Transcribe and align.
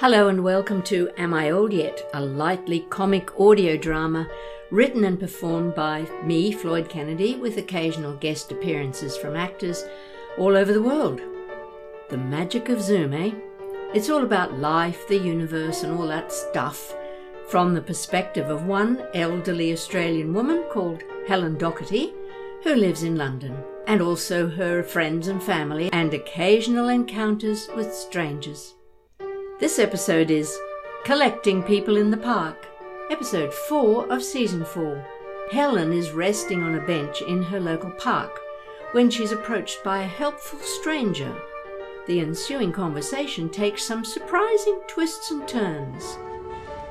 Hello 0.00 0.28
and 0.28 0.42
welcome 0.42 0.80
to 0.84 1.10
Am 1.18 1.34
I 1.34 1.50
Old 1.50 1.74
Yet? 1.74 2.08
A 2.14 2.24
lightly 2.24 2.86
comic 2.88 3.38
audio 3.38 3.76
drama 3.76 4.26
written 4.70 5.04
and 5.04 5.20
performed 5.20 5.74
by 5.74 6.08
me, 6.24 6.52
Floyd 6.52 6.88
Kennedy, 6.88 7.36
with 7.36 7.58
occasional 7.58 8.16
guest 8.16 8.50
appearances 8.50 9.18
from 9.18 9.36
actors 9.36 9.84
all 10.38 10.56
over 10.56 10.72
the 10.72 10.80
world. 10.80 11.20
The 12.08 12.16
magic 12.16 12.70
of 12.70 12.80
Zoom, 12.80 13.12
eh? 13.12 13.32
It's 13.92 14.08
all 14.08 14.22
about 14.22 14.58
life, 14.58 15.06
the 15.06 15.18
universe, 15.18 15.82
and 15.82 15.92
all 15.92 16.06
that 16.06 16.32
stuff 16.32 16.94
from 17.50 17.74
the 17.74 17.82
perspective 17.82 18.48
of 18.48 18.64
one 18.64 19.04
elderly 19.12 19.70
Australian 19.70 20.32
woman 20.32 20.64
called 20.72 21.02
Helen 21.28 21.58
Doherty, 21.58 22.14
who 22.64 22.74
lives 22.74 23.02
in 23.02 23.16
London, 23.16 23.54
and 23.86 24.00
also 24.00 24.48
her 24.48 24.82
friends 24.82 25.28
and 25.28 25.42
family, 25.42 25.90
and 25.92 26.14
occasional 26.14 26.88
encounters 26.88 27.68
with 27.76 27.92
strangers. 27.92 28.76
This 29.60 29.78
episode 29.78 30.30
is 30.30 30.58
Collecting 31.04 31.62
People 31.62 31.98
in 31.98 32.10
the 32.10 32.16
Park, 32.16 32.66
episode 33.10 33.52
4 33.52 34.10
of 34.10 34.24
season 34.24 34.64
4. 34.64 35.04
Helen 35.52 35.92
is 35.92 36.12
resting 36.12 36.62
on 36.62 36.76
a 36.76 36.86
bench 36.86 37.20
in 37.20 37.42
her 37.42 37.60
local 37.60 37.90
park 37.90 38.40
when 38.92 39.10
she's 39.10 39.32
approached 39.32 39.84
by 39.84 40.00
a 40.00 40.06
helpful 40.06 40.58
stranger. 40.60 41.36
The 42.06 42.20
ensuing 42.20 42.72
conversation 42.72 43.50
takes 43.50 43.84
some 43.84 44.02
surprising 44.02 44.80
twists 44.88 45.30
and 45.30 45.46
turns. 45.46 46.16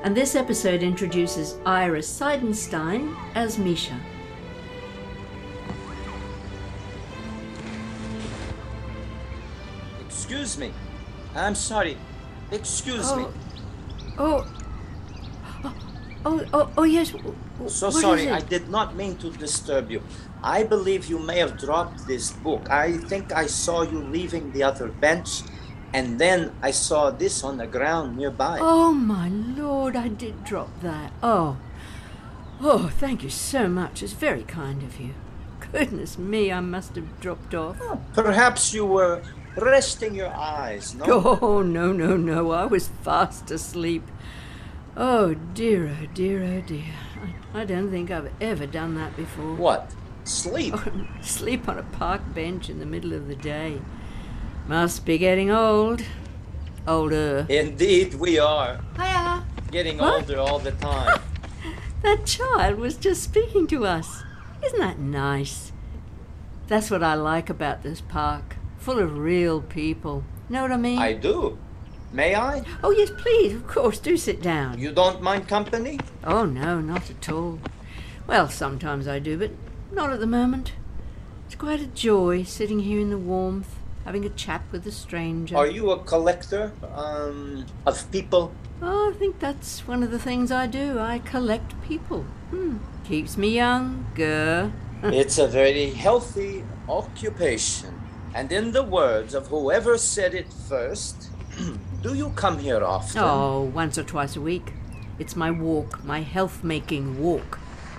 And 0.04 0.16
this 0.16 0.36
episode 0.36 0.84
introduces 0.84 1.58
Ira 1.66 1.98
Seidenstein 1.98 3.16
as 3.34 3.58
Misha. 3.58 3.98
Excuse 10.06 10.56
me. 10.56 10.72
I'm 11.34 11.56
sorry. 11.56 11.96
Excuse 12.52 13.14
me. 13.16 13.26
Oh. 14.18 14.46
oh, 15.64 15.64
oh, 15.64 15.74
oh, 16.26 16.44
oh, 16.52 16.70
oh 16.78 16.82
yes. 16.84 17.10
w- 17.12 17.34
w- 17.54 17.70
So 17.70 17.86
what 17.88 18.00
sorry. 18.00 18.30
I 18.30 18.40
did 18.40 18.68
not 18.68 18.96
mean 18.96 19.16
to 19.18 19.30
disturb 19.30 19.90
you. 19.90 20.02
I 20.42 20.62
believe 20.64 21.06
you 21.06 21.18
may 21.18 21.38
have 21.38 21.58
dropped 21.58 22.06
this 22.06 22.32
book. 22.32 22.70
I 22.70 22.96
think 22.96 23.32
I 23.32 23.46
saw 23.46 23.82
you 23.82 23.98
leaving 24.02 24.52
the 24.52 24.62
other 24.62 24.88
bench, 24.88 25.42
and 25.92 26.18
then 26.18 26.52
I 26.62 26.70
saw 26.72 27.10
this 27.10 27.44
on 27.44 27.58
the 27.58 27.66
ground 27.66 28.16
nearby. 28.16 28.58
Oh 28.60 28.92
my 28.92 29.28
lord, 29.28 29.96
I 29.96 30.08
did 30.08 30.44
drop 30.44 30.70
that. 30.80 31.12
Oh, 31.22 31.58
oh, 32.60 32.88
thank 32.98 33.22
you 33.22 33.30
so 33.30 33.68
much. 33.68 34.02
It's 34.02 34.12
very 34.14 34.42
kind 34.42 34.82
of 34.82 34.98
you. 35.00 35.14
Goodness 35.72 36.18
me, 36.18 36.50
I 36.50 36.60
must 36.60 36.96
have 36.96 37.20
dropped 37.20 37.54
off. 37.54 37.76
Oh, 37.82 38.00
perhaps 38.14 38.74
you 38.74 38.84
were 38.86 39.22
resting 39.56 40.14
your 40.14 40.32
eyes, 40.34 40.94
no? 40.94 41.38
Oh 41.42 41.62
no, 41.62 41.92
no, 41.92 42.16
no! 42.16 42.50
I 42.52 42.64
was 42.66 42.88
fast 43.02 43.50
asleep. 43.50 44.06
Oh 44.96 45.34
dear, 45.54 45.96
oh 46.02 46.06
dear, 46.14 46.42
oh 46.42 46.60
dear. 46.60 46.84
I, 47.54 47.60
I 47.60 47.64
don't 47.64 47.90
think 47.90 48.10
I've 48.10 48.30
ever 48.40 48.66
done 48.66 48.94
that 48.96 49.16
before. 49.16 49.54
What? 49.54 49.90
Sleep? 50.24 50.74
Sleep 51.22 51.68
on 51.68 51.78
a 51.78 51.82
park 51.82 52.22
bench 52.34 52.68
in 52.68 52.78
the 52.78 52.86
middle 52.86 53.12
of 53.12 53.28
the 53.28 53.36
day. 53.36 53.80
Must 54.68 55.04
be 55.04 55.18
getting 55.18 55.50
old. 55.50 56.02
Older. 56.86 57.46
Indeed, 57.48 58.14
we 58.14 58.38
are. 58.38 58.80
Hiya! 58.96 59.44
Getting 59.70 59.98
What? 59.98 60.22
older 60.22 60.38
all 60.40 60.58
the 60.58 60.72
time. 60.72 61.20
That 62.02 62.24
child 62.24 62.78
was 62.78 62.96
just 62.96 63.22
speaking 63.22 63.66
to 63.66 63.84
us. 63.84 64.22
Isn't 64.64 64.78
that 64.80 64.98
nice? 64.98 65.70
That's 66.66 66.90
what 66.90 67.02
I 67.02 67.12
like 67.12 67.50
about 67.50 67.82
this 67.82 68.00
park. 68.00 68.56
Full 68.80 68.98
of 68.98 69.18
real 69.18 69.60
people. 69.60 70.24
Know 70.48 70.62
what 70.62 70.72
I 70.72 70.76
mean? 70.76 70.98
I 70.98 71.12
do. 71.12 71.58
May 72.12 72.34
I? 72.34 72.64
Oh, 72.82 72.90
yes, 72.90 73.10
please, 73.16 73.54
of 73.54 73.66
course, 73.68 74.00
do 74.00 74.16
sit 74.16 74.42
down. 74.42 74.78
You 74.78 74.90
don't 74.90 75.22
mind 75.22 75.46
company? 75.46 76.00
Oh, 76.24 76.44
no, 76.44 76.80
not 76.80 77.08
at 77.08 77.28
all. 77.28 77.60
Well, 78.26 78.48
sometimes 78.48 79.06
I 79.06 79.18
do, 79.18 79.38
but 79.38 79.52
not 79.92 80.12
at 80.12 80.18
the 80.18 80.26
moment. 80.26 80.72
It's 81.46 81.54
quite 81.54 81.80
a 81.80 81.86
joy 81.86 82.42
sitting 82.42 82.80
here 82.80 83.00
in 83.00 83.10
the 83.10 83.18
warmth, 83.18 83.76
having 84.04 84.24
a 84.24 84.30
chat 84.30 84.62
with 84.72 84.86
a 84.86 84.92
stranger. 84.92 85.56
Are 85.56 85.66
you 85.66 85.90
a 85.90 85.98
collector 85.98 86.72
um, 86.94 87.66
of 87.86 88.10
people? 88.10 88.52
Oh, 88.82 89.12
I 89.14 89.18
think 89.18 89.38
that's 89.38 89.86
one 89.86 90.02
of 90.02 90.10
the 90.10 90.18
things 90.18 90.50
I 90.50 90.66
do. 90.66 90.98
I 90.98 91.18
collect 91.18 91.80
people. 91.82 92.22
Hmm. 92.50 92.78
Keeps 93.04 93.36
me 93.36 93.54
young, 93.54 94.06
it's 95.02 95.38
a 95.38 95.46
very 95.46 95.90
healthy 95.90 96.64
occupation. 96.88 97.99
And 98.34 98.52
in 98.52 98.72
the 98.72 98.82
words 98.82 99.34
of 99.34 99.48
whoever 99.48 99.98
said 99.98 100.34
it 100.34 100.52
first, 100.52 101.30
do 102.02 102.14
you 102.14 102.30
come 102.30 102.58
here 102.58 102.84
often? 102.84 103.22
Oh, 103.22 103.62
once 103.74 103.98
or 103.98 104.04
twice 104.04 104.36
a 104.36 104.40
week. 104.40 104.72
It's 105.18 105.36
my 105.36 105.50
walk, 105.50 106.04
my 106.04 106.20
health 106.20 106.64
making 106.64 107.20
walk. 107.20 107.58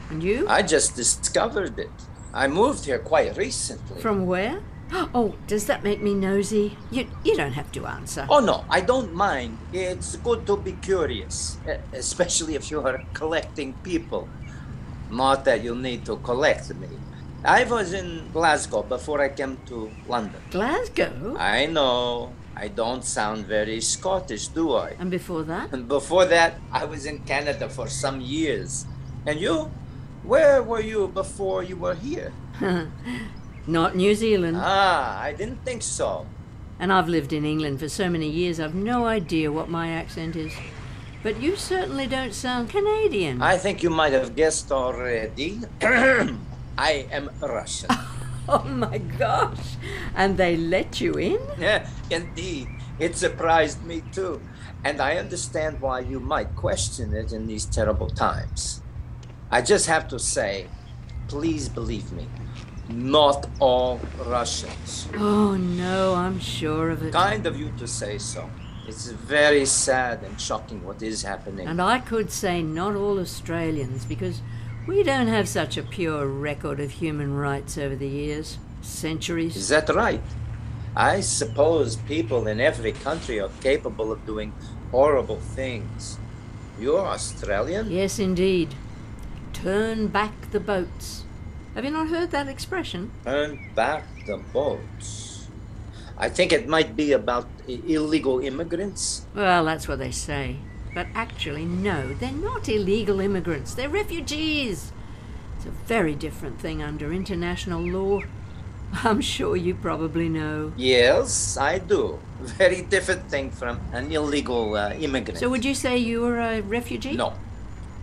And 0.09 0.23
you? 0.23 0.47
I 0.47 0.61
just 0.61 0.95
discovered 0.95 1.77
it. 1.77 1.91
I 2.33 2.47
moved 2.47 2.85
here 2.85 2.99
quite 2.99 3.37
recently. 3.37 4.01
From 4.01 4.25
where? 4.25 4.61
Oh, 5.13 5.35
does 5.47 5.67
that 5.67 5.83
make 5.83 6.01
me 6.01 6.13
nosy? 6.13 6.77
You, 6.91 7.07
you 7.23 7.37
don't 7.37 7.53
have 7.53 7.71
to 7.73 7.85
answer. 7.85 8.27
Oh 8.29 8.39
no, 8.39 8.65
I 8.69 8.81
don't 8.81 9.13
mind. 9.13 9.57
It's 9.71 10.17
good 10.17 10.45
to 10.47 10.57
be 10.57 10.73
curious, 10.73 11.57
especially 11.93 12.55
if 12.55 12.69
you 12.69 12.81
are 12.81 13.01
collecting 13.13 13.73
people. 13.83 14.27
Not 15.09 15.45
that 15.45 15.63
you 15.63 15.75
need 15.75 16.05
to 16.05 16.17
collect 16.17 16.73
me. 16.75 16.87
I 17.43 17.63
was 17.63 17.93
in 17.93 18.29
Glasgow 18.31 18.83
before 18.83 19.19
I 19.21 19.29
came 19.29 19.57
to 19.65 19.89
London. 20.07 20.39
Glasgow? 20.51 21.35
I 21.39 21.65
know. 21.65 22.33
I 22.55 22.67
don't 22.67 23.03
sound 23.03 23.47
very 23.47 23.81
Scottish, 23.81 24.49
do 24.49 24.75
I? 24.75 24.93
And 24.99 25.09
before 25.09 25.41
that? 25.43 25.73
And 25.73 25.87
before 25.97 26.25
that, 26.25 26.59
I 26.71 26.85
was 26.85 27.05
in 27.05 27.19
Canada 27.19 27.67
for 27.67 27.87
some 27.87 28.21
years. 28.21 28.85
And 29.25 29.39
you? 29.39 29.71
Where 30.23 30.61
were 30.61 30.81
you 30.81 31.07
before 31.07 31.63
you 31.63 31.77
were 31.77 31.95
here? 31.95 32.31
Not 33.67 33.95
New 33.95 34.13
Zealand. 34.13 34.57
Ah, 34.59 35.19
I 35.19 35.33
didn't 35.33 35.65
think 35.65 35.81
so. 35.81 36.27
And 36.79 36.93
I've 36.93 37.07
lived 37.09 37.33
in 37.33 37.43
England 37.43 37.79
for 37.79 37.89
so 37.89 38.09
many 38.09 38.29
years, 38.29 38.59
I've 38.59 38.75
no 38.75 39.05
idea 39.05 39.51
what 39.51 39.69
my 39.69 39.89
accent 39.89 40.35
is. 40.35 40.53
But 41.23 41.41
you 41.41 41.55
certainly 41.55 42.05
don't 42.07 42.33
sound 42.33 42.69
Canadian. 42.69 43.41
I 43.41 43.57
think 43.57 43.81
you 43.81 43.89
might 43.89 44.13
have 44.13 44.35
guessed 44.35 44.71
already. 44.71 45.61
I 46.77 47.07
am 47.11 47.29
Russian. 47.41 47.89
Oh 48.49 48.63
my 48.63 48.97
gosh! 48.97 49.77
And 50.15 50.35
they 50.35 50.57
let 50.57 50.99
you 50.99 51.13
in? 51.13 51.39
yeah, 51.59 51.87
indeed. 52.09 52.67
It 52.97 53.15
surprised 53.15 53.83
me 53.85 54.01
too. 54.11 54.41
And 54.83 54.99
I 54.99 55.17
understand 55.17 55.79
why 55.79 55.99
you 55.99 56.19
might 56.19 56.55
question 56.55 57.13
it 57.13 57.33
in 57.33 57.45
these 57.45 57.65
terrible 57.65 58.09
times. 58.09 58.81
I 59.51 59.61
just 59.61 59.85
have 59.85 60.07
to 60.09 60.17
say, 60.19 60.67
please 61.27 61.69
believe 61.69 62.11
me, 62.11 62.27
not 62.89 63.47
all 63.59 63.99
Russians. 64.25 65.07
Oh 65.17 65.55
no, 65.55 66.15
I'm 66.15 66.39
sure 66.39 66.89
of 66.89 67.03
it. 67.03 67.13
Kind 67.13 67.45
of 67.45 67.59
you 67.59 67.71
to 67.77 67.87
say 67.87 68.17
so. 68.17 68.49
It's 68.87 69.07
very 69.11 69.65
sad 69.65 70.23
and 70.23 70.41
shocking 70.41 70.83
what 70.83 71.01
is 71.03 71.21
happening. 71.21 71.67
And 71.67 71.79
I 71.79 71.99
could 71.99 72.31
say 72.31 72.63
not 72.63 72.95
all 72.95 73.19
Australians 73.19 74.03
because 74.03 74.41
we 74.87 75.03
don't 75.03 75.27
have 75.27 75.47
such 75.47 75.77
a 75.77 75.83
pure 75.83 76.25
record 76.25 76.79
of 76.79 76.91
human 76.91 77.35
rights 77.35 77.77
over 77.77 77.95
the 77.95 78.07
years. 78.07 78.57
Centuries. 78.81 79.55
Is 79.55 79.69
that 79.69 79.89
right? 79.89 80.21
I 80.95 81.21
suppose 81.21 81.95
people 81.95 82.47
in 82.47 82.59
every 82.59 82.91
country 82.91 83.39
are 83.39 83.51
capable 83.61 84.11
of 84.11 84.25
doing 84.25 84.53
horrible 84.89 85.39
things. 85.39 86.17
You're 86.79 87.05
Australian? 87.05 87.91
Yes, 87.91 88.19
indeed. 88.19 88.75
Turn 89.53 90.07
back 90.07 90.51
the 90.51 90.59
boats. 90.59 91.23
Have 91.75 91.85
you 91.85 91.91
not 91.91 92.09
heard 92.09 92.31
that 92.31 92.47
expression? 92.47 93.11
Turn 93.23 93.71
back 93.75 94.03
the 94.25 94.37
boats. 94.37 95.47
I 96.17 96.27
think 96.29 96.51
it 96.51 96.67
might 96.67 96.95
be 96.95 97.13
about 97.13 97.47
illegal 97.67 98.39
immigrants. 98.39 99.25
Well, 99.33 99.63
that's 99.65 99.87
what 99.87 99.99
they 99.99 100.11
say. 100.11 100.57
But 100.93 101.07
actually, 101.15 101.65
no, 101.65 102.13
they're 102.13 102.31
not 102.31 102.67
illegal 102.67 103.19
immigrants. 103.19 103.73
They're 103.73 103.89
refugees. 103.89 104.91
It's 105.57 105.65
a 105.65 105.71
very 105.87 106.15
different 106.15 106.59
thing 106.59 106.81
under 106.83 107.13
international 107.13 107.81
law. 107.81 108.21
I'm 109.03 109.21
sure 109.21 109.55
you 109.55 109.73
probably 109.75 110.27
know. 110.27 110.73
Yes, 110.75 111.55
I 111.55 111.79
do. 111.79 112.19
Very 112.41 112.81
different 112.81 113.29
thing 113.29 113.51
from 113.51 113.79
an 113.93 114.11
illegal 114.11 114.75
uh, 114.75 114.93
immigrant. 114.93 115.39
So, 115.39 115.49
would 115.49 115.63
you 115.63 115.75
say 115.75 115.97
you 115.97 116.25
are 116.25 116.39
a 116.39 116.61
refugee? 116.61 117.13
No. 117.13 117.33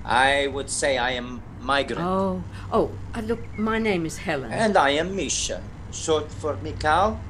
I 0.04 0.46
would 0.46 0.70
say 0.70 0.96
I 0.96 1.10
am 1.10 1.42
migrant. 1.60 2.00
Oh, 2.02 2.42
oh, 2.72 2.90
uh, 3.14 3.20
look, 3.20 3.40
my 3.58 3.78
name 3.78 4.06
is 4.06 4.16
Helen. 4.16 4.50
And 4.52 4.76
I 4.76 4.90
am 4.90 5.14
Misha, 5.14 5.60
short 5.92 6.32
for 6.32 6.56
Mikhail. 6.62 7.20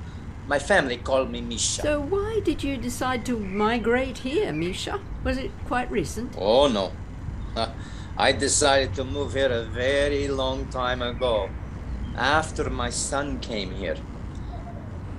My 0.46 0.60
family 0.60 0.98
call 0.98 1.26
me 1.26 1.40
Misha. 1.40 1.82
So, 1.82 2.00
why 2.00 2.40
did 2.44 2.62
you 2.62 2.76
decide 2.76 3.26
to 3.26 3.38
migrate 3.38 4.18
here, 4.18 4.52
Misha? 4.52 5.00
Was 5.24 5.38
it 5.38 5.50
quite 5.66 5.90
recent? 5.90 6.34
Oh 6.38 6.68
no. 6.68 6.92
Uh, 7.56 7.70
I 8.18 8.32
decided 8.32 8.94
to 8.94 9.04
move 9.04 9.34
here 9.34 9.52
a 9.52 9.62
very 9.62 10.26
long 10.26 10.66
time 10.66 11.02
ago, 11.02 11.50
after 12.16 12.68
my 12.68 12.90
son 12.90 13.38
came 13.38 13.70
here. 13.70 13.96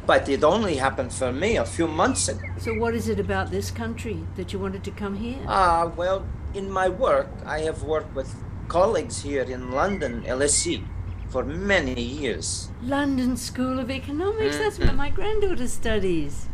But 0.06 0.28
it 0.28 0.44
only 0.44 0.76
happened 0.76 1.14
for 1.14 1.32
me 1.32 1.56
a 1.56 1.64
few 1.64 1.88
months 1.88 2.28
ago. 2.28 2.42
So, 2.58 2.74
what 2.74 2.94
is 2.96 3.08
it 3.08 3.18
about 3.18 3.52
this 3.52 3.72
country 3.72 4.26
that 4.36 4.52
you 4.52 4.60
wanted 4.60 4.84
to 4.84 4.92
come 4.92 5.16
here? 5.16 5.38
Ah, 5.48 5.92
well, 5.96 6.26
in 6.54 6.70
my 6.70 6.90
work, 6.90 7.30
I 7.46 7.60
have 7.60 7.84
worked 7.84 8.14
with 8.14 8.36
colleagues 8.68 9.22
here 9.22 9.44
in 9.44 9.72
London, 9.72 10.24
LSE, 10.24 10.84
for 11.30 11.46
many 11.46 12.02
years. 12.02 12.70
London 12.82 13.38
School 13.38 13.80
of 13.80 13.90
Economics, 13.90 14.58
that's 14.58 14.78
where 14.80 14.92
my 14.92 15.10
granddaughter 15.10 15.68
studies. 15.68 16.50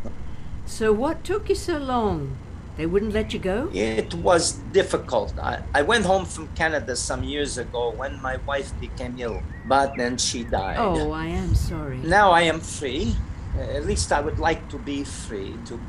So, 0.66 0.94
what 0.94 1.24
took 1.24 1.50
you 1.50 1.56
so 1.56 1.78
long? 1.80 2.38
They 2.78 2.86
wouldn't 2.86 3.14
let 3.14 3.34
you 3.34 3.40
go? 3.40 3.70
It 3.74 4.14
was 4.16 4.54
difficult. 4.74 5.38
I, 5.40 5.64
I 5.74 5.82
went 5.82 6.06
home 6.06 6.26
from 6.26 6.50
Canada 6.56 6.96
some 6.96 7.24
years 7.24 7.58
ago 7.58 7.92
when 7.92 8.22
my 8.22 8.38
wife 8.46 8.78
became 8.80 9.16
ill, 9.18 9.42
but 9.66 9.96
then 9.96 10.18
she 10.18 10.44
died. 10.44 10.78
Oh, 10.78 11.12
I 11.12 11.28
am 11.28 11.56
sorry. 11.56 11.98
Now 11.98 12.32
I 12.32 12.42
am 12.42 12.60
free. 12.60 13.16
At 13.58 13.86
least 13.86 14.12
I 14.12 14.20
would 14.20 14.40
like 14.40 14.68
to 14.70 14.78
be 14.78 15.06
free 15.06 15.56
to 15.68 15.80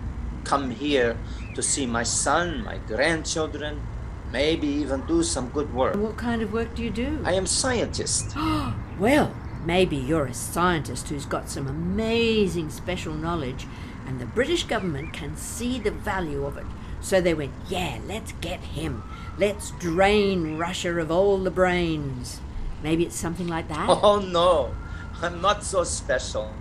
come 0.45 0.71
here 0.71 1.17
to 1.57 1.63
see 1.63 1.87
my 1.87 2.05
son, 2.05 2.63
my 2.63 2.79
grandchildren, 2.87 3.83
maybe 4.31 4.69
even 4.69 5.05
do 5.07 5.25
some 5.25 5.49
good 5.49 5.73
work. 5.75 5.97
What 5.97 6.17
kind 6.17 6.41
of 6.43 6.53
work 6.53 6.75
do 6.77 6.85
you 6.85 6.91
do? 6.91 7.21
I 7.25 7.33
am 7.33 7.47
scientist. 7.47 8.37
Well, 8.99 9.37
maybe 9.67 9.97
you're 9.97 10.25
a 10.25 10.33
scientist 10.33 11.11
who's 11.11 11.27
got 11.27 11.51
some 11.51 11.67
amazing 11.67 12.71
special 12.71 13.13
knowledge, 13.13 13.67
and 14.07 14.19
the 14.19 14.25
British 14.25 14.65
government 14.65 15.13
can 15.13 15.37
see 15.37 15.79
the 15.79 15.91
value 15.91 16.47
of 16.47 16.57
it. 16.57 16.65
So 17.01 17.21
they 17.21 17.35
went, 17.35 17.53
yeah, 17.69 17.99
let's 18.07 18.33
get 18.41 18.61
him. 18.61 19.03
Let's 19.39 19.71
drain 19.73 20.59
Russia 20.59 20.99
of 20.99 21.11
all 21.11 21.39
the 21.39 21.51
brains. 21.51 22.41
Maybe 22.83 23.05
it's 23.05 23.17
something 23.17 23.49
like 23.49 23.69
that? 23.69 23.89
Oh 24.03 24.19
no, 24.21 24.75
I'm 25.23 25.41
not 25.41 25.65
so 25.65 25.85
special. 25.85 26.53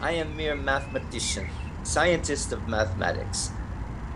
I 0.00 0.12
am 0.12 0.36
mere 0.36 0.54
mathematician, 0.56 1.48
scientist 1.82 2.52
of 2.52 2.68
mathematics. 2.68 3.50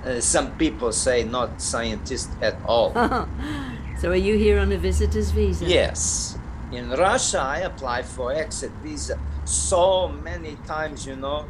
Uh, 0.05 0.21
some 0.21 0.57
people 0.59 0.93
say 0.93 1.25
not 1.25 1.61
scientist 1.61 2.31
at 2.41 2.57
all. 2.67 2.93
so 4.01 4.11
are 4.11 4.17
you 4.17 4.37
here 4.37 4.59
on 4.59 4.73
a 4.73 4.79
visitor's 4.79 5.31
visa? 5.31 5.65
yes. 5.67 6.39
In 6.71 6.91
Russia, 6.91 7.41
I 7.41 7.61
applied 7.61 8.05
for 8.05 8.31
exit 8.31 8.71
visa 8.83 9.19
so 9.47 10.09
many 10.09 10.57
times, 10.67 11.07
you 11.07 11.17
know. 11.17 11.47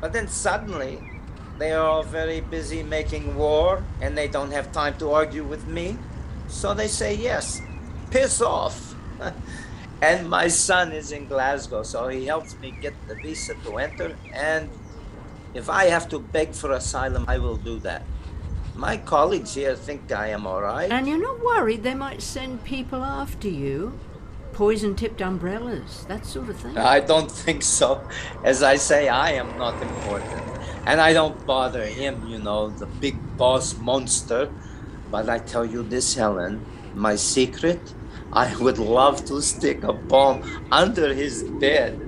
But 0.00 0.12
then 0.12 0.26
suddenly, 0.26 0.98
they 1.58 1.72
are 1.72 1.84
all 1.84 2.02
very 2.04 2.40
busy 2.40 2.82
making 2.82 3.36
war 3.36 3.82
and 4.00 4.16
they 4.16 4.28
don't 4.28 4.52
have 4.52 4.70
time 4.72 4.96
to 4.98 5.10
argue 5.10 5.44
with 5.44 5.66
me. 5.66 5.98
So 6.46 6.72
they 6.72 6.88
say 6.88 7.14
yes. 7.14 7.60
Piss 8.10 8.40
off. 8.40 8.94
and 10.02 10.30
my 10.30 10.48
son 10.48 10.92
is 10.92 11.12
in 11.12 11.26
Glasgow, 11.26 11.82
so 11.82 12.08
he 12.08 12.26
helps 12.26 12.58
me 12.60 12.70
get 12.80 12.94
the 13.08 13.16
visa 13.16 13.54
to 13.64 13.78
enter. 13.78 14.16
And 14.32 14.70
if 15.52 15.68
I 15.68 15.86
have 15.86 16.08
to 16.10 16.20
beg 16.20 16.52
for 16.52 16.72
asylum, 16.72 17.24
I 17.26 17.38
will 17.38 17.56
do 17.56 17.78
that. 17.80 18.02
My 18.76 18.96
colleagues 18.96 19.54
here 19.54 19.74
think 19.74 20.12
I 20.12 20.28
am 20.28 20.46
all 20.46 20.62
right. 20.62 20.90
And 20.90 21.08
you're 21.08 21.20
not 21.20 21.44
worried 21.44 21.82
they 21.82 21.94
might 21.94 22.22
send 22.22 22.62
people 22.62 23.02
after 23.04 23.48
you? 23.48 23.98
Poison 24.52 24.94
tipped 24.94 25.20
umbrellas, 25.20 26.06
that 26.08 26.24
sort 26.24 26.48
of 26.48 26.56
thing. 26.58 26.78
I 26.78 27.00
don't 27.00 27.30
think 27.44 27.62
so. 27.62 28.08
As 28.44 28.62
I 28.62 28.76
say, 28.76 29.08
I 29.08 29.32
am 29.32 29.58
not 29.58 29.82
important. 29.82 30.47
And 30.86 31.00
I 31.00 31.12
don't 31.12 31.46
bother 31.46 31.84
him, 31.84 32.26
you 32.26 32.38
know, 32.38 32.70
the 32.70 32.86
big 32.86 33.16
boss 33.36 33.76
monster. 33.78 34.50
But 35.10 35.28
I 35.28 35.38
tell 35.38 35.64
you 35.64 35.82
this, 35.82 36.14
Helen, 36.14 36.64
my 36.94 37.16
secret, 37.16 37.80
I 38.32 38.54
would 38.56 38.78
love 38.78 39.24
to 39.26 39.40
stick 39.40 39.82
a 39.84 39.92
bomb 39.92 40.42
under 40.70 41.14
his 41.14 41.42
bed. 41.42 41.98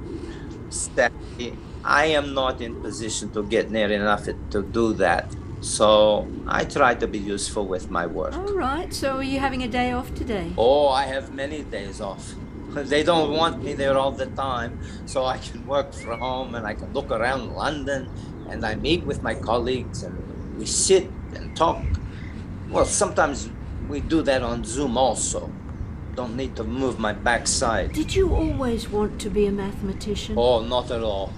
Sadly, 0.69 1.57
I 1.85 2.07
am 2.07 2.35
not 2.35 2.61
in 2.61 2.81
position 2.81 3.31
to 3.31 3.43
get 3.43 3.71
near 3.71 3.91
enough 3.91 4.27
to 4.27 4.63
do 4.63 4.93
that. 4.95 5.35
So 5.61 6.27
I 6.47 6.65
try 6.65 6.95
to 6.95 7.07
be 7.07 7.19
useful 7.19 7.67
with 7.67 7.91
my 7.91 8.07
work. 8.07 8.35
All 8.35 8.55
right, 8.55 8.93
so 8.93 9.17
are 9.17 9.23
you 9.23 9.41
having 9.41 9.63
a 9.63 9.69
day 9.69 9.93
off 9.93 10.15
today? 10.15 10.53
Oh, 10.57 10.89
I 10.89 11.05
have 11.05 11.35
many 11.35 11.63
days 11.63 12.01
off. 12.01 12.35
They 12.75 13.03
don't 13.03 13.33
want 13.37 13.65
me 13.65 13.75
there 13.75 13.99
all 13.99 14.13
the 14.13 14.27
time, 14.27 14.79
so 15.05 15.25
I 15.25 15.39
can 15.39 15.67
work 15.67 15.93
from 15.93 16.21
home 16.21 16.55
and 16.55 16.65
I 16.65 16.75
can 16.75 16.93
look 16.93 17.11
around 17.11 17.53
London 17.55 18.09
and 18.51 18.67
I 18.67 18.75
meet 18.75 19.05
with 19.05 19.23
my 19.23 19.35
colleagues 19.35 20.03
and 20.03 20.59
we 20.59 20.67
sit 20.67 21.09
and 21.35 21.57
talk. 21.57 21.83
Well, 22.69 22.85
sometimes 22.85 23.49
we 23.89 24.01
do 24.01 24.23
that 24.23 24.43
on 24.43 24.65
Zoom 24.65 24.97
also. 24.97 25.51
Don't 26.15 26.37
need 26.37 26.57
to 26.57 26.65
move 26.65 26.99
my 26.99 27.13
backside. 27.13 27.93
Did 27.93 28.15
you 28.15 28.35
always 28.35 28.89
want 28.89 29.21
to 29.21 29.31
be 29.31 29.47
a 29.47 29.53
mathematician? 29.53 30.35
Oh, 30.37 30.61
not 30.63 30.91
at 30.91 31.03
all. 31.03 31.33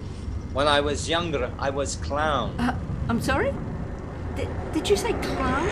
When 0.53 0.67
I 0.67 0.81
was 0.81 1.09
younger, 1.09 1.51
I 1.59 1.71
was 1.71 1.97
clown. 1.97 2.59
Uh, 2.59 2.77
I'm 3.09 3.21
sorry? 3.21 3.55
Did, 4.37 4.49
did 4.73 4.89
you 4.89 4.97
say 4.97 5.13
clown? 5.13 5.69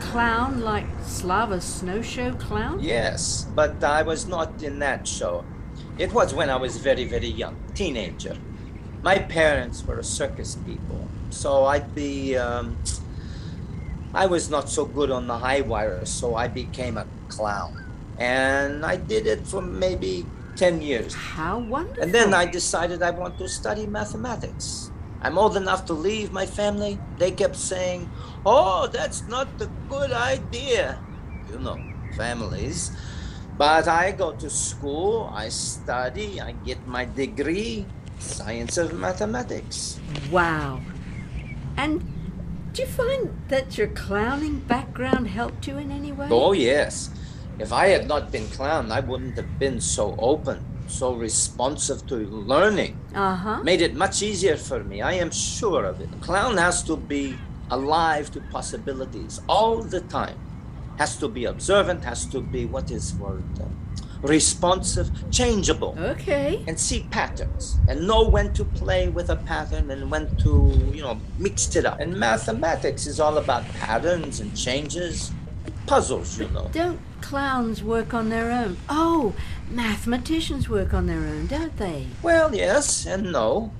Clown 0.00 0.60
like 0.60 0.86
Slava 1.04 1.60
Snow 1.60 2.02
Show 2.02 2.32
clown? 2.34 2.80
Yes, 2.80 3.46
but 3.54 3.82
I 3.82 4.02
was 4.02 4.26
not 4.26 4.62
in 4.62 4.78
that 4.80 5.06
show. 5.06 5.44
It 5.98 6.12
was 6.12 6.34
when 6.34 6.50
I 6.50 6.56
was 6.56 6.78
very, 6.78 7.04
very 7.04 7.28
young, 7.28 7.56
teenager. 7.74 8.36
My 9.02 9.18
parents 9.18 9.84
were 9.84 10.02
circus 10.02 10.56
people, 10.64 11.08
so 11.30 11.64
I'd 11.64 11.94
be. 11.94 12.36
Um, 12.36 12.76
I 14.14 14.26
was 14.26 14.50
not 14.50 14.68
so 14.68 14.84
good 14.84 15.10
on 15.10 15.26
the 15.26 15.38
high 15.38 15.62
wire, 15.62 16.04
so 16.04 16.36
I 16.36 16.46
became 16.46 16.98
a 16.98 17.06
clown. 17.28 17.82
And 18.18 18.84
I 18.84 18.96
did 18.96 19.26
it 19.26 19.46
for 19.46 19.62
maybe 19.62 20.26
10 20.56 20.82
years. 20.82 21.14
How 21.14 21.58
wonderful. 21.58 22.02
And 22.02 22.12
then 22.12 22.34
I 22.34 22.44
decided 22.44 23.02
I 23.02 23.10
want 23.10 23.38
to 23.38 23.48
study 23.48 23.86
mathematics. 23.86 24.92
I'm 25.22 25.38
old 25.38 25.56
enough 25.56 25.86
to 25.86 25.94
leave 25.94 26.30
my 26.30 26.44
family. 26.44 26.98
They 27.16 27.30
kept 27.30 27.56
saying, 27.56 28.10
Oh, 28.44 28.86
that's 28.86 29.26
not 29.28 29.48
a 29.60 29.68
good 29.88 30.12
idea. 30.12 30.98
You 31.50 31.58
know, 31.58 31.78
families. 32.16 32.92
But 33.56 33.88
I 33.88 34.12
go 34.12 34.32
to 34.36 34.50
school, 34.50 35.30
I 35.32 35.48
study, 35.48 36.40
I 36.40 36.52
get 36.64 36.86
my 36.86 37.04
degree, 37.04 37.86
science 38.22 38.78
of 38.78 38.94
mathematics. 38.94 40.00
Wow. 40.30 40.80
And 41.76 42.00
do 42.72 42.82
you 42.82 42.88
find 42.88 43.30
that 43.48 43.76
your 43.76 43.88
clowning 43.88 44.60
background 44.60 45.28
helped 45.28 45.66
you 45.66 45.78
in 45.78 45.90
any 45.90 46.12
way? 46.12 46.28
Oh, 46.30 46.52
yes. 46.52 47.10
If 47.58 47.72
I 47.72 47.88
had 47.88 48.08
not 48.08 48.32
been 48.32 48.48
clown, 48.48 48.90
I 48.90 49.00
wouldn't 49.00 49.36
have 49.36 49.58
been 49.58 49.80
so 49.80 50.16
open, 50.18 50.64
so 50.88 51.14
responsive 51.14 52.06
to 52.06 52.16
learning. 52.16 52.98
Uh 53.14 53.34
huh. 53.36 53.62
Made 53.62 53.82
it 53.82 53.94
much 53.94 54.22
easier 54.22 54.56
for 54.56 54.82
me. 54.82 55.02
I 55.02 55.12
am 55.14 55.30
sure 55.30 55.84
of 55.84 56.00
it. 56.00 56.08
Clown 56.22 56.56
has 56.56 56.82
to 56.84 56.96
be 56.96 57.36
alive 57.70 58.30
to 58.32 58.40
possibilities 58.50 59.40
all 59.48 59.82
the 59.82 60.00
time. 60.00 60.38
Has 60.98 61.16
to 61.18 61.28
be 61.28 61.44
observant, 61.44 62.04
has 62.04 62.26
to 62.26 62.40
be, 62.40 62.64
what 62.66 62.90
is 62.90 63.14
word? 63.14 63.44
Responsive, 64.22 65.10
changeable. 65.30 65.96
Okay. 65.98 66.62
and 66.68 66.78
see 66.78 67.06
patterns 67.10 67.76
and 67.88 68.06
know 68.06 68.22
when 68.28 68.52
to 68.54 68.64
play 68.64 69.08
with 69.08 69.30
a 69.30 69.36
pattern 69.36 69.90
and 69.90 70.10
when 70.10 70.34
to 70.36 70.50
you 70.94 71.02
know 71.02 71.20
mix 71.38 71.74
it 71.74 71.84
up 71.84 71.98
and 72.00 72.16
mathematics 72.16 73.06
is 73.06 73.18
all 73.18 73.36
about 73.38 73.64
patterns 73.80 74.38
and 74.40 74.56
changes 74.56 75.32
puzzles 75.86 76.38
you 76.38 76.48
know 76.50 76.68
Don't 76.72 77.00
clowns 77.20 77.82
work 77.82 78.14
on 78.14 78.28
their 78.28 78.50
own? 78.52 78.76
Oh, 78.88 79.34
mathematicians 79.70 80.68
work 80.68 80.94
on 80.94 81.06
their 81.06 81.18
own, 81.20 81.46
don't 81.48 81.76
they? 81.76 82.06
well 82.22 82.54
yes 82.54 83.04
and 83.06 83.32
no 83.32 83.72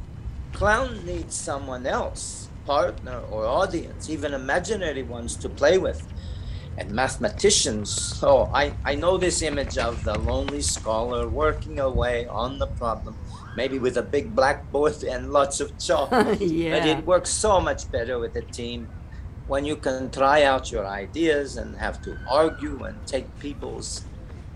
clown 0.53 1.07
needs 1.07 1.35
someone 1.35 1.87
else 1.87 2.49
partner 2.67 3.21
or 3.31 3.47
audience 3.47 4.11
even 4.11 4.35
imaginary 4.35 5.03
ones 5.03 5.37
to 5.37 5.49
play 5.49 5.79
with 5.79 6.07
and 6.79 6.91
mathematicians 6.91 7.91
So 7.91 8.51
i, 8.55 8.73
I 8.85 8.95
know 8.95 9.19
this 9.19 9.43
image 9.43 9.79
of 9.79 10.05
the 10.05 10.19
lonely 10.19 10.63
scholar 10.63 11.29
working 11.29 11.81
away 11.81 12.27
on 12.27 12.59
the 12.59 12.67
problem 12.67 13.17
maybe 13.57 13.79
with 13.79 13.97
a 13.97 14.03
big 14.03 14.35
blackboard 14.35 15.03
and 15.13 15.33
lots 15.33 15.61
of 15.61 15.79
chalk 15.79 16.11
But 16.11 16.41
it 16.41 17.07
works 17.07 17.31
so 17.31 17.61
much 17.61 17.91
better 17.91 18.19
with 18.19 18.37
a 18.37 18.43
team 18.43 18.89
when 19.47 19.65
you 19.65 19.77
can 19.77 20.11
try 20.11 20.45
out 20.45 20.71
your 20.71 20.87
ideas 20.87 21.57
and 21.57 21.77
have 21.77 22.01
to 22.03 22.17
argue 22.29 22.85
and 22.85 23.05
take 23.07 23.27
people's 23.39 24.05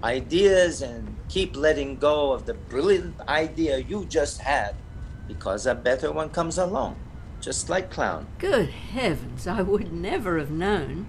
ideas 0.03 0.83
and 0.83 1.17
keep 1.29 1.57
letting 1.57 1.97
go 1.97 2.33
of 2.33 2.47
the 2.47 2.55
brilliant 2.55 3.21
idea 3.29 3.79
you 3.79 4.05
just 4.07 4.41
had 4.41 4.75
because 5.27 5.67
a 5.67 5.75
better 5.75 6.13
one 6.13 6.31
comes 6.31 6.57
along, 6.57 6.97
just 7.41 7.69
like 7.69 7.91
Clown. 7.91 8.27
Good 8.39 8.71
heavens, 8.71 9.47
I 9.47 9.63
would 9.63 9.93
never 9.93 10.39
have 10.39 10.51
known. 10.51 11.07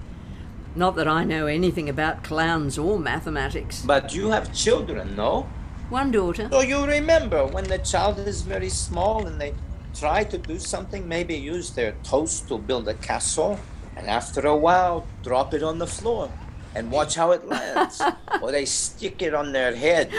Not 0.78 0.96
that 0.98 1.08
I 1.08 1.24
know 1.24 1.48
anything 1.48 1.90
about 1.90 2.24
clowns 2.24 2.78
or 2.78 3.00
mathematics. 3.00 3.82
But 3.82 4.14
you 4.14 4.30
have 4.30 4.54
children, 4.54 5.16
no? 5.16 5.50
One 5.90 6.12
daughter. 6.12 6.48
So 6.52 6.62
you 6.62 6.86
remember 6.86 7.48
when 7.48 7.64
the 7.64 7.80
child 7.80 8.20
is 8.20 8.44
very 8.44 8.70
small 8.70 9.26
and 9.26 9.42
they 9.42 9.56
try 10.00 10.24
to 10.26 10.38
do 10.38 10.60
something, 10.60 11.08
maybe 11.08 11.34
use 11.34 11.72
their 11.72 11.94
toes 12.04 12.42
to 12.42 12.60
build 12.60 12.88
a 12.88 12.94
castle, 12.94 13.60
and 13.96 14.08
after 14.08 14.42
a 14.46 14.56
while, 14.56 15.08
drop 15.24 15.56
it 15.56 15.64
on 15.64 15.80
the 15.80 15.88
floor. 15.88 16.30
and 16.76 16.92
watch 16.92 17.16
how 17.16 17.32
it 17.32 17.48
lands. 17.48 18.00
or 18.42 18.52
they 18.52 18.66
stick 18.66 19.24
it 19.24 19.34
on 19.34 19.52
their 19.52 19.76
head. 19.76 20.12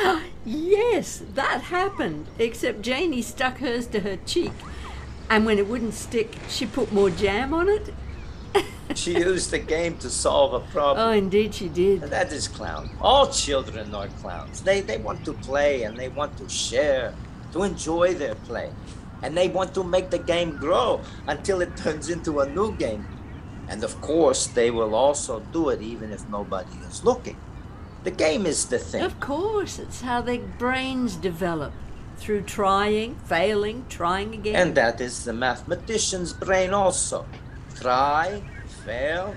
Yes, 0.45 1.23
that 1.35 1.61
happened, 1.61 2.27
except 2.41 2.83
Janie 2.83 3.23
stuck 3.23 3.59
hers 3.59 3.87
to 3.89 4.01
her 4.01 4.17
cheek, 4.27 4.51
and 5.31 5.47
when 5.47 5.59
it 5.59 5.69
wouldn't 5.69 5.95
stick, 5.95 6.37
she 6.49 6.67
put 6.67 6.91
more 6.93 7.11
jam 7.11 7.55
on 7.55 7.69
it. 7.69 7.95
She 8.95 9.13
used 9.13 9.51
the 9.51 9.59
game 9.59 9.97
to 9.99 10.11
solve 10.11 10.55
a 10.55 10.61
problem. 10.73 11.07
Oh, 11.07 11.13
indeed 11.13 11.55
she 11.55 11.69
did. 11.69 12.03
And 12.03 12.11
that 12.11 12.33
is 12.33 12.49
clown. 12.49 12.91
All 13.01 13.29
children 13.31 13.95
are 13.95 14.09
clowns. 14.21 14.63
They, 14.63 14.81
they 14.81 14.99
want 14.99 15.25
to 15.27 15.35
play 15.35 15.83
and 15.83 15.97
they 15.97 16.09
want 16.09 16.37
to 16.39 16.49
share, 16.49 17.15
to 17.53 17.63
enjoy 17.63 18.15
their 18.15 18.35
play. 18.35 18.71
And 19.23 19.37
they 19.37 19.49
want 19.49 19.75
to 19.75 19.85
make 19.85 20.11
the 20.11 20.19
game 20.19 20.57
grow 20.57 21.01
until 21.27 21.61
it 21.61 21.77
turns 21.77 22.09
into 22.09 22.41
a 22.41 22.49
new 22.49 22.77
game. 22.77 23.07
And 23.69 23.85
of 23.85 24.01
course, 24.01 24.47
they 24.47 24.71
will 24.71 24.95
also 24.95 25.41
do 25.53 25.69
it 25.69 25.83
even 25.83 26.13
if 26.13 26.29
nobody 26.29 26.77
is 26.89 27.05
looking. 27.05 27.37
The 28.05 28.11
game 28.11 28.47
is 28.47 28.67
the 28.67 28.79
thing. 28.79 29.03
Of 29.03 29.21
course, 29.21 29.79
it's 29.79 30.01
how 30.01 30.23
their 30.23 30.39
brains 30.39 31.17
develop 31.17 31.73
through 32.17 32.43
trying, 32.43 33.17
failing, 33.17 33.85
trying 33.89 34.35
again. 34.35 34.57
And 34.57 34.75
that 34.77 35.01
is 35.01 35.25
the 35.25 35.33
mathematician's 35.33 36.33
brain 36.33 36.73
also. 36.73 37.27
Try, 37.81 38.43
fail, 38.85 39.37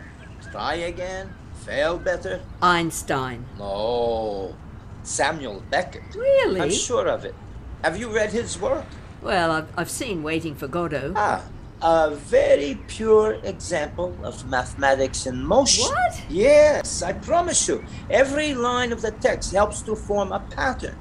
try 0.52 0.74
again, 0.74 1.32
fail 1.64 1.98
better. 2.00 2.42
Einstein. 2.62 3.46
No, 3.60 4.56
Samuel 5.04 5.64
Beckett. 5.70 6.16
Really? 6.16 6.62
I'm 6.62 6.72
sure 6.72 7.08
of 7.08 7.24
it. 7.24 7.36
Have 7.84 7.98
you 7.98 8.10
read 8.10 8.32
his 8.32 8.60
work? 8.60 8.86
Well, 9.22 9.52
I've, 9.52 9.68
I've 9.78 9.92
seen 9.92 10.24
Waiting 10.24 10.56
for 10.56 10.68
Godot. 10.68 11.14
Ah, 11.16 11.44
a 11.84 12.16
very 12.16 12.80
pure 12.88 13.34
example 13.44 14.16
of 14.24 14.50
mathematics 14.50 15.28
in 15.28 15.44
motion. 15.44 15.86
What? 15.86 16.24
Yes, 16.28 17.04
I 17.04 17.14
promise 17.14 17.68
you. 17.68 17.86
Every 18.10 18.56
line 18.56 18.92
of 18.92 19.02
the 19.02 19.12
text 19.12 19.52
helps 19.52 19.84
to 19.84 19.96
form 19.96 20.32
a 20.32 20.40
pattern 20.40 20.96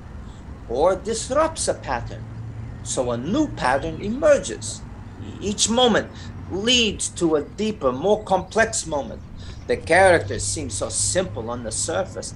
or 0.68 0.96
disrupts 0.96 1.68
a 1.68 1.74
pattern. 1.74 2.24
So 2.82 3.10
a 3.10 3.16
new 3.16 3.48
pattern 3.48 4.00
emerges. 4.02 4.82
Each 5.40 5.68
moment 5.68 6.10
leads 6.50 7.08
to 7.10 7.36
a 7.36 7.42
deeper, 7.42 7.92
more 7.92 8.22
complex 8.24 8.86
moment. 8.86 9.22
The 9.66 9.76
characters 9.76 10.42
seem 10.44 10.70
so 10.70 10.88
simple 10.88 11.50
on 11.50 11.62
the 11.62 11.72
surface, 11.72 12.34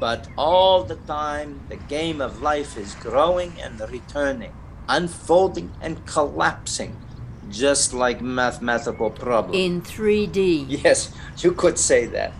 but 0.00 0.28
all 0.36 0.82
the 0.84 0.96
time 0.96 1.60
the 1.68 1.76
game 1.76 2.20
of 2.20 2.42
life 2.42 2.76
is 2.76 2.94
growing 2.96 3.52
and 3.60 3.78
returning, 3.90 4.52
unfolding 4.88 5.72
and 5.80 6.04
collapsing, 6.06 6.96
just 7.50 7.92
like 7.94 8.20
mathematical 8.20 9.10
problems. 9.10 9.56
In 9.56 9.80
3D. 9.82 10.66
Yes, 10.84 11.12
you 11.38 11.52
could 11.52 11.78
say 11.78 12.06
that. 12.06 12.32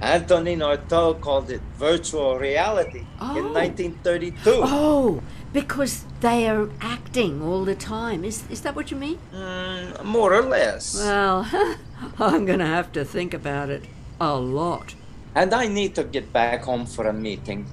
Antonin 0.00 0.58
Artaud 0.60 1.20
called 1.20 1.48
it 1.50 1.60
virtual 1.76 2.36
reality 2.36 3.00
in 3.00 3.06
Oh. 3.20 3.52
1932. 3.52 4.34
Oh, 4.46 5.22
because 5.52 6.04
they 6.20 6.48
are 6.48 6.68
acting 6.80 7.42
all 7.42 7.64
the 7.64 7.74
time. 7.74 8.24
Is, 8.24 8.44
is 8.50 8.62
that 8.62 8.74
what 8.74 8.90
you 8.90 8.96
mean? 8.96 9.18
Mm, 9.34 10.04
more 10.04 10.34
or 10.34 10.42
less. 10.42 10.96
Well, 10.96 11.46
I'm 12.18 12.46
going 12.46 12.58
to 12.58 12.66
have 12.66 12.92
to 12.92 13.04
think 13.04 13.34
about 13.34 13.70
it 13.70 13.84
a 14.20 14.34
lot. 14.36 14.94
And 15.34 15.54
I 15.54 15.66
need 15.66 15.94
to 15.94 16.04
get 16.04 16.32
back 16.32 16.64
home 16.64 16.86
for 16.86 17.06
a 17.06 17.12
meeting. 17.12 17.66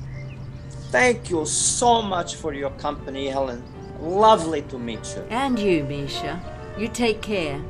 Thank 0.91 1.29
you 1.29 1.45
so 1.45 2.01
much 2.01 2.35
for 2.35 2.53
your 2.53 2.71
company, 2.71 3.27
Helen. 3.27 3.63
Lovely 4.01 4.61
to 4.63 4.79
meet 4.79 5.15
you. 5.15 5.23
And 5.29 5.59
you, 5.59 5.83
Misha. 5.83 6.41
You 6.77 6.87
take 6.87 7.21
care. 7.21 7.61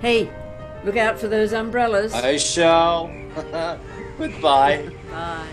Hey, 0.00 0.30
look 0.84 0.96
out 0.96 1.18
for 1.18 1.28
those 1.28 1.52
umbrellas. 1.52 2.14
I 2.14 2.38
shall. 2.38 3.10
Goodbye. 4.18 4.90
Bye. 5.10 5.46